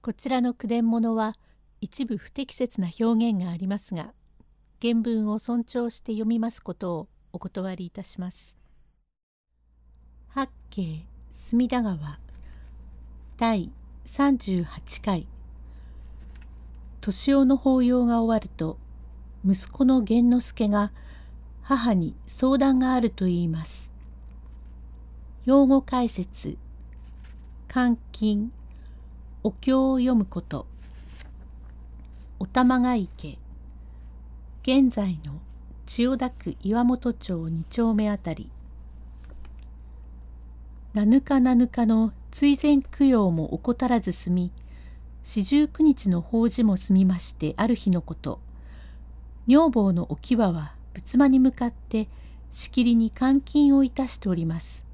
[0.00, 1.34] こちらの句伝物は
[1.80, 4.12] 一部不適切な表現がありますが
[4.80, 8.56] 原文を尊重して読みますことをお断りいたします。
[10.28, 12.20] 八景隅田川
[13.36, 13.72] 第
[14.06, 15.26] 38回
[17.00, 18.78] 年男の法要が終わると
[19.44, 20.92] 息子の源之助が
[21.62, 23.92] 母に相談があると言います。
[25.44, 26.56] 用語解説
[27.72, 28.52] 監禁
[29.48, 30.66] お経を読むこと。
[32.38, 33.38] お玉が池。
[34.60, 35.40] 現在の
[35.86, 38.50] 千代田区岩本町2丁目あたり。
[40.92, 44.52] 七日七日の追善供養も怠らず済み
[45.22, 48.40] 四十九日の法事も済みましてある日のこと。
[49.46, 52.10] 女房の置き場は仏間に向かって
[52.50, 54.84] しきりに監禁をいたしております。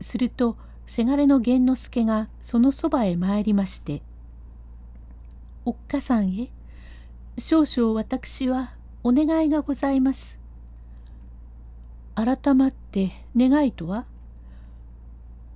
[0.00, 0.56] すると
[0.88, 4.00] せがれの源之助がそのそばへ参りまして
[5.66, 6.50] 「おっかさんへ
[7.36, 8.72] 少々私は
[9.04, 10.40] お願いがございます。
[12.14, 14.06] 改まって願いとは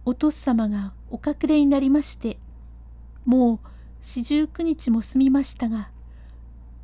[0.04, 2.38] お父様がお隠れになりまして
[3.24, 3.58] もう
[4.00, 5.90] 四十九日も済みましたが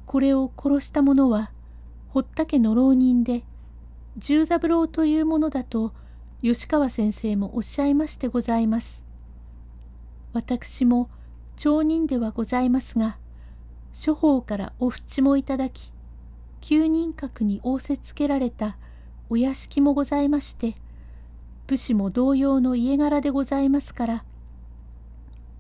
[0.06, 1.52] これを殺した者は
[2.08, 3.44] 堀田家の浪人で
[4.16, 5.92] 十三郎というものだと
[6.40, 9.02] 吉川先生もおっしゃいましてございます。
[10.32, 11.10] 私も
[11.56, 13.18] 町人ではございますが、
[13.92, 15.90] 諸方からお淵もいただき、
[16.60, 18.76] 旧人格に仰せつけられた
[19.28, 20.76] お屋敷もございまして、
[21.66, 24.24] 武士も同様の家柄でございますから、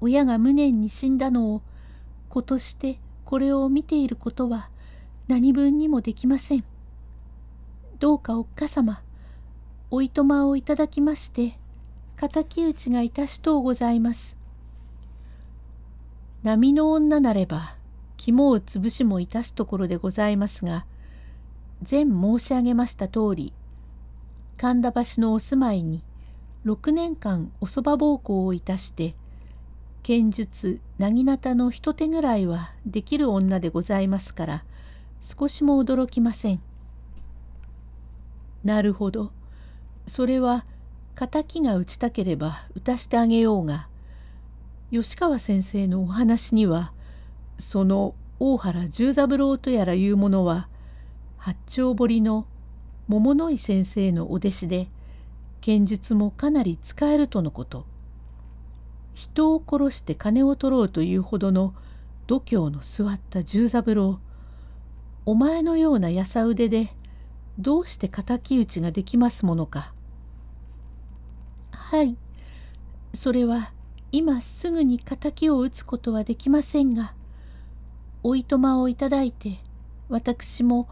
[0.00, 1.62] 親が無念に死んだのを
[2.28, 4.70] 子としてこれを見ていることは
[5.26, 6.62] 何分にもできません。
[7.98, 9.02] どうかおっかさま、
[9.90, 11.56] おいとまをいただきまして、
[12.18, 14.36] 敵討ちがいたしとうございます。
[16.42, 17.74] 波の女なれば、
[18.18, 20.84] 肝を潰しもいたすところでございますが、
[21.90, 23.54] 前申し上げました通り、
[24.58, 26.02] 神田橋のお住まいに
[26.66, 29.14] 6年間おそば奉公をいたして、
[30.02, 34.64] 剣術、なぎなたの一手ぐらいはできる女でございますから、
[35.18, 36.60] 少しも驚きません。
[38.64, 39.37] なるほど。
[40.08, 40.64] それは
[41.14, 43.88] 敵が打ちたければ打たしてあげようが
[44.90, 46.92] 吉川先生のお話には
[47.58, 50.68] その大原十三郎とやらいうものは
[51.36, 52.46] 八丁堀の
[53.08, 54.88] 桃の井先生のお弟子で
[55.60, 57.86] 剣術もかなり使えるとのこと。
[59.14, 61.74] 人を殺して金を取ろうというほどの
[62.28, 64.20] 度胸の座った十三郎
[65.26, 66.94] お前のようなやさ腕で
[67.58, 69.92] どうして敵討ちができますものか。
[71.90, 72.18] はい。
[73.14, 73.72] それは
[74.12, 77.14] 今すぐに敵を討つことはできませんが、
[78.22, 79.60] おいとまをいただいて、
[80.10, 80.86] 私も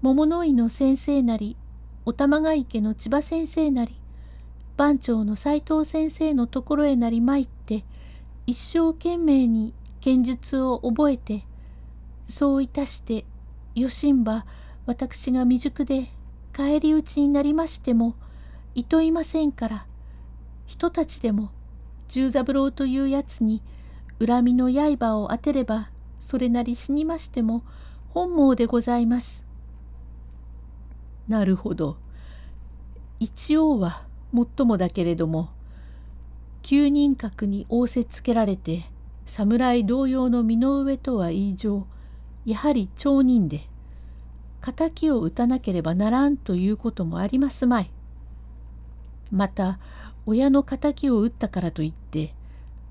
[0.00, 1.58] 桃の井の先生なり、
[2.06, 4.00] お玉が池の千葉先生なり、
[4.78, 7.84] 番長の斎藤先生のところへなり参って、
[8.46, 11.44] 一生懸命に剣術を覚えて、
[12.26, 13.26] そういたして、
[13.74, 14.46] よしんば
[14.86, 16.08] 私が未熟で
[16.54, 18.14] 返り討ちになりましても、
[18.74, 19.86] いといませんから、
[20.68, 21.50] 人たちでも
[22.08, 23.62] 十三郎というやつに
[24.24, 25.88] 恨みの刃を当てれば
[26.20, 27.64] それなり死にましても
[28.10, 29.44] 本望でございます。
[31.26, 31.96] なるほど。
[33.18, 35.50] 一応はもっともだけれども
[36.62, 38.84] 旧人格に仰せつけられて
[39.24, 41.86] 侍同様の身の上とは異常
[42.44, 43.68] やはり町人で
[44.60, 47.90] 敵を討たなければならんということもありますまい。
[49.30, 49.78] また
[50.30, 52.34] 親の敵を討ったからといって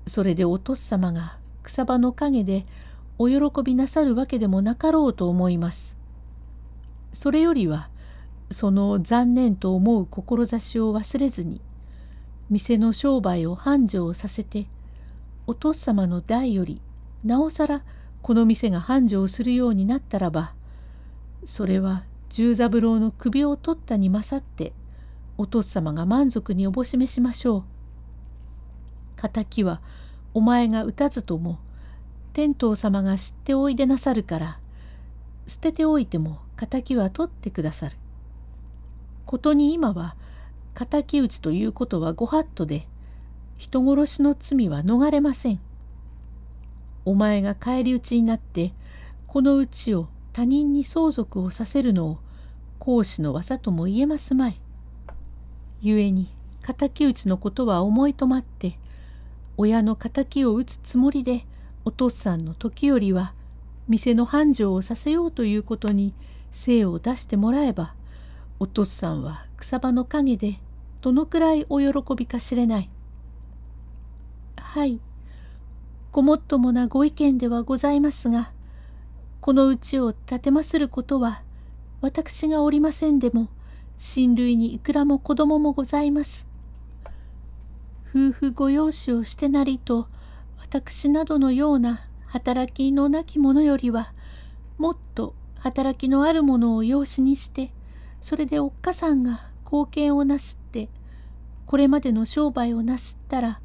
[0.08, 2.66] それでお父様が草場の陰で
[3.16, 5.96] お喜びなさるわけでもなかろうと思います。
[7.12, 7.90] それよりは
[8.50, 11.60] その残念と思う志を忘れずに
[12.50, 14.66] 店の商売を繁盛させて
[15.46, 16.80] お父様の代より
[17.24, 17.84] なおさら
[18.20, 20.54] この店が繁盛するようになったらば
[21.44, 24.72] それは十三郎の首を取ったに勝って
[25.38, 29.28] お父様が満足におぼしめしましょう。
[29.28, 29.80] 敵は
[30.34, 31.58] お前が打たずとも
[32.32, 34.60] 天道様が知っておいでなさるから
[35.46, 37.96] 捨てておいても敵は取ってくださる。
[39.26, 40.16] ことに今は
[40.74, 42.86] 敵討ちということはご法度で
[43.56, 45.60] 人殺しの罪は逃れません。
[47.04, 48.74] お前が返り討ちになって
[49.26, 52.18] このうちを他人に相続をさせるのを
[52.78, 54.56] 講師の技とも言えますまい。
[55.82, 56.28] 故に
[56.62, 58.78] 敵討ちのことは思いとまって
[59.56, 61.46] 親の敵を討つつもりで
[61.84, 63.32] お父さんの時よりは
[63.88, 66.12] 店の繁盛をさせようということに
[66.52, 67.94] 精を出してもらえば
[68.60, 70.58] お父さんは草場の陰で
[71.00, 72.90] どのくらいお喜びかしれない。
[74.58, 75.00] はい
[76.12, 78.52] ごもっともなご意見ではございますが
[79.40, 81.42] このうちを立てますることは
[82.00, 83.48] 私がおりませんでも
[83.98, 86.46] 親類にいくらも子供もございます。
[88.08, 90.08] 夫婦ご養子をしてなりと
[90.58, 94.12] 私などのような働きのなき者よりは
[94.78, 97.72] もっと働きのある者を養子にして
[98.20, 100.88] それでおっかさんが貢献をなすって
[101.66, 103.60] これまでの商売をなすったら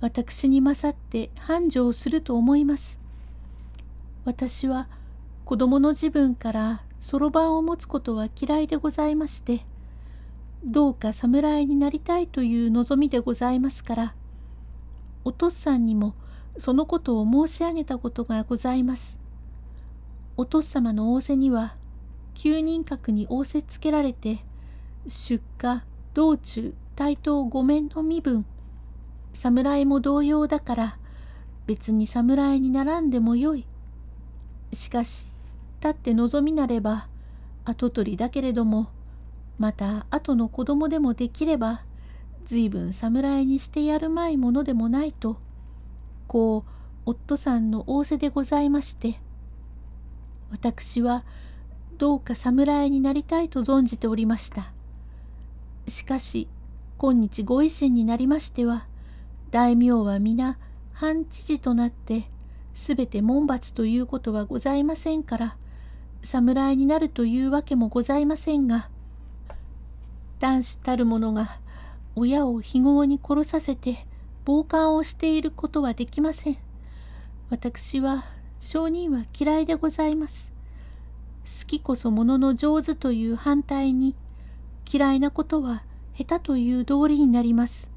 [0.00, 2.98] 私に勝って繁盛すると思います。
[4.24, 4.88] 私は
[5.44, 9.64] 子供の自分からそろばんを持つことは嫌いでございまして
[10.64, 14.14] どうか侍になりたいという望みでございますから
[15.24, 16.14] お父さんにも
[16.58, 19.18] そのことを申し上げたことがございます。
[20.36, 21.76] お父様の仰せには
[22.34, 24.38] 9人格に仰せつけられて
[25.06, 25.82] 出荷
[26.14, 28.44] 道中対等御免の身分
[29.32, 30.98] 侍も同様だから
[31.66, 33.66] 別に侍にならんでもよい。
[34.72, 35.26] しかし
[35.80, 37.08] 立って望みなれば
[37.64, 38.90] 跡取りだけれども
[39.58, 41.82] また後の子供でもできれば
[42.44, 45.38] 随分侍にしてやるまいものでもないと
[46.26, 49.18] こう夫さんの仰せでございまして
[50.50, 51.24] 私は
[51.98, 54.72] どうか侍になりたいと存じておりました。
[55.88, 56.48] しかし
[56.98, 58.86] 今日ご維新になりましては
[59.50, 60.58] 大名は皆
[60.92, 62.28] 半知事となって
[62.74, 65.56] すべて門罰ということはございませんから
[66.22, 68.88] 侍になるというわけもございませんが
[70.38, 71.58] 男子たる者が
[72.14, 74.06] 親を非業に殺させて
[74.46, 76.56] 傍観をしていることはできません。
[77.50, 78.24] 私は
[78.58, 80.52] 証人は嫌いでございます。
[81.44, 84.14] 好きこそものの上手という反対に
[84.90, 85.82] 嫌いなことは
[86.16, 87.90] 下手という道理になります。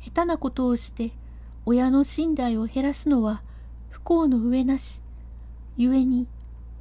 [0.00, 1.12] 下手なことをして
[1.66, 3.42] 親の身代を減らすのは
[3.90, 5.02] 不幸の上なし。
[5.76, 6.26] 故に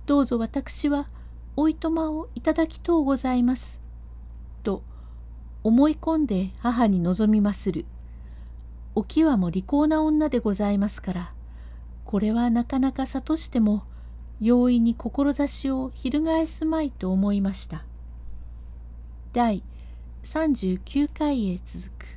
[0.07, 1.09] どうぞ私は
[1.57, 3.81] おいとまをいただきとうございます。
[4.63, 4.81] と
[5.63, 7.85] 思い込んで母に望みまする。
[8.95, 11.33] おきわも利口な女でございますから、
[12.05, 13.83] これはなかなか諭しても
[14.39, 17.83] 容易に志を翻すまいと思いました。
[19.33, 19.61] 第
[20.23, 22.16] 39回へ続く。